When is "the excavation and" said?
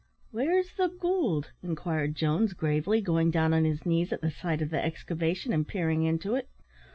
4.71-5.67